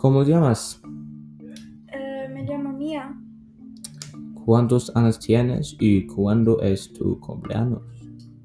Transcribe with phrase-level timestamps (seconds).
[0.00, 0.80] ¿Cómo te llamas?
[1.92, 3.14] Eh, me llamo Mia.
[4.46, 7.82] ¿Cuántos años tienes y cuándo es tu cumpleaños?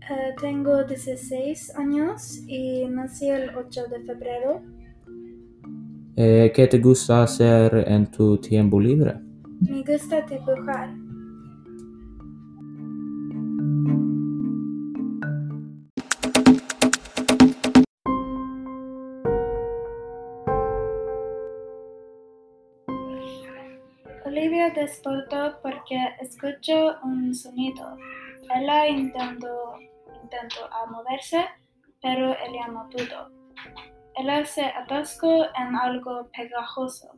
[0.02, 4.64] Eh, tengo 16 años y nací el 8 de febrero.
[6.18, 9.16] Eh, ¿Qué te gusta hacer en tu tiempo libre?
[9.62, 10.94] Me gusta dibujar.
[24.74, 27.98] Despertó porque escuchó un sonido.
[28.56, 29.76] Ella intentó,
[30.24, 31.46] intentó a moverse,
[32.02, 33.30] pero ella no pudo.
[34.16, 37.12] Ella se atascó en algo pegajoso.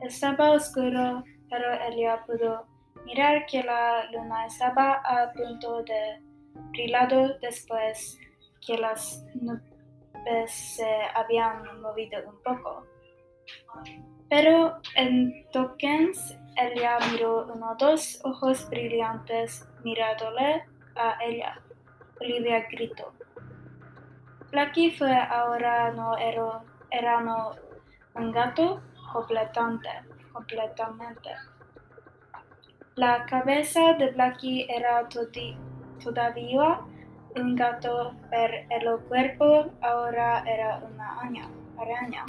[0.00, 2.66] Estaba oscuro, pero ella pudo
[3.04, 6.20] mirar que la luna estaba a punto de
[6.70, 8.18] brillar después
[8.66, 12.84] que las nubes se habían movido un poco.
[14.28, 20.64] Pero entonces ella miró uno dos ojos brillantes mirándole
[20.96, 21.60] a ella.
[22.20, 23.12] Olivia gritó.
[24.50, 27.18] Blackie fue ahora no era, era
[28.14, 28.80] un gato
[29.12, 29.88] completamente,
[30.32, 31.30] completamente.
[32.94, 35.08] La cabeza de Blackie era
[36.02, 36.80] todavía
[37.34, 41.48] un gato, pero el cuerpo ahora era una araña.
[41.76, 42.24] araña.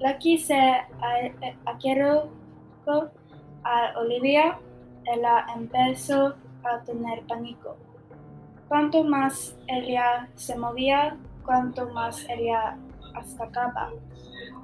[0.00, 0.54] Lucky se
[1.66, 3.10] acercó
[3.64, 4.58] a Olivia.
[5.04, 7.76] Ella empezó a tener pánico.
[8.68, 12.76] Cuanto más ella se movía, cuanto más ella
[13.14, 13.90] atascaba.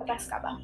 [0.01, 0.59] atascaba.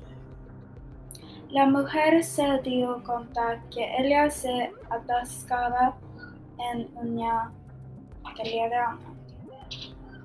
[1.50, 5.96] La mujer se dio cuenta que ella se atascaba
[6.72, 7.50] en una
[8.36, 8.98] telaraña.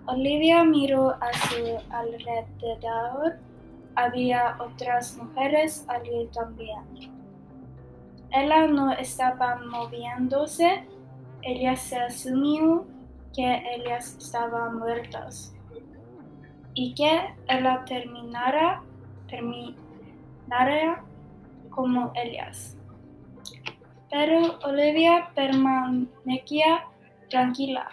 [0.05, 3.39] Olivia miró a su alrededor
[3.95, 6.83] había otras mujeres allí también.
[8.31, 10.85] Ella no estaba moviéndose,
[11.41, 12.85] ella se asumió
[13.33, 15.53] que ellas estaban muertas
[16.73, 18.81] y que ella terminara,
[19.29, 21.03] terminara
[21.69, 22.77] como ellas.
[24.09, 26.85] Pero Olivia permanecía
[27.29, 27.89] tranquila.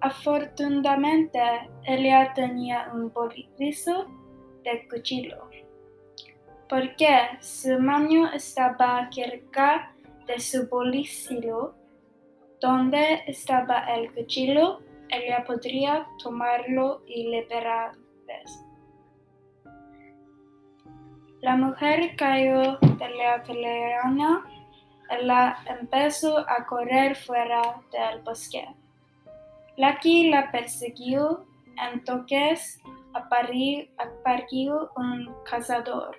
[0.00, 1.40] Afortunadamente,
[1.84, 4.06] ella tenía un bolillo
[4.64, 5.48] de cuchillo,
[6.68, 7.08] porque
[7.40, 9.94] su mano estaba cerca
[10.26, 11.74] de su bolsillo,
[12.60, 14.80] donde estaba el cuchillo,
[15.10, 18.64] ella podría tomarlo y liberarles.
[21.40, 24.42] La mujer cayó de la telaraña,
[25.10, 28.66] ella empezó a correr fuera del bosque.
[29.76, 31.46] Lucky la persiguió,
[31.92, 32.80] entonces
[33.14, 36.16] apareció un cazador.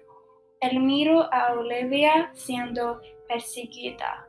[0.62, 4.28] Él miró a Olivia siendo perseguida.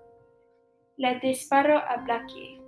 [0.96, 2.60] Le disparó a Blackie.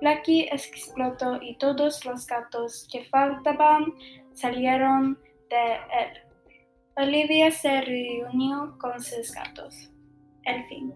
[0.00, 3.94] Blackie explotó y todos los gatos que faltaban
[4.34, 6.22] salieron de él.
[6.96, 9.90] Olivia se reunió con sus gatos.
[10.44, 10.94] El fin.